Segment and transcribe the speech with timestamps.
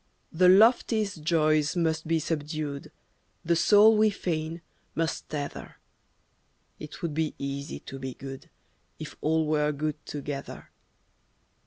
[0.31, 2.91] The loftiest joys must be subdued,
[3.45, 4.63] The soul we fain
[4.95, 5.75] must tether.
[6.79, 8.49] It would be easy to be good
[8.97, 10.71] If all were good together.